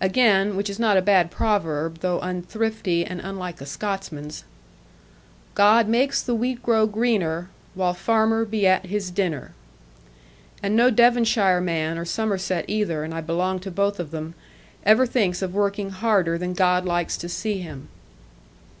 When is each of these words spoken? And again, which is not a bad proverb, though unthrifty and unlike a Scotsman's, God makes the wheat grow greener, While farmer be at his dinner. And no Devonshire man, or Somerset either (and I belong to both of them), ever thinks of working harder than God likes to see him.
And 0.00 0.08
again, 0.12 0.54
which 0.56 0.70
is 0.70 0.78
not 0.78 0.96
a 0.96 1.02
bad 1.02 1.32
proverb, 1.32 1.98
though 1.98 2.20
unthrifty 2.20 3.04
and 3.04 3.18
unlike 3.20 3.60
a 3.60 3.66
Scotsman's, 3.66 4.44
God 5.56 5.88
makes 5.88 6.22
the 6.22 6.32
wheat 6.32 6.62
grow 6.62 6.86
greener, 6.86 7.50
While 7.74 7.92
farmer 7.94 8.44
be 8.44 8.68
at 8.68 8.86
his 8.86 9.10
dinner. 9.10 9.52
And 10.62 10.76
no 10.76 10.90
Devonshire 10.92 11.60
man, 11.60 11.98
or 11.98 12.04
Somerset 12.04 12.66
either 12.68 13.02
(and 13.02 13.12
I 13.12 13.20
belong 13.20 13.58
to 13.66 13.70
both 13.72 13.98
of 13.98 14.12
them), 14.12 14.36
ever 14.86 15.08
thinks 15.08 15.42
of 15.42 15.54
working 15.54 15.90
harder 15.90 16.38
than 16.38 16.52
God 16.52 16.84
likes 16.84 17.16
to 17.16 17.28
see 17.28 17.58
him. 17.58 17.88